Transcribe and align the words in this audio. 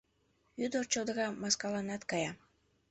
Ӱдыр 0.63 0.83
чодыра 0.93 1.27
маскаланат 1.41 2.01
кая. 2.11 2.31